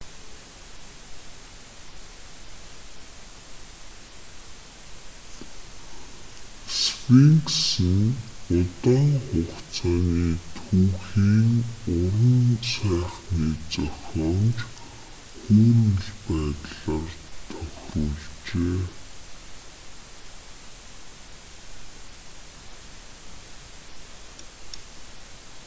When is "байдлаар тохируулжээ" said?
16.27-18.83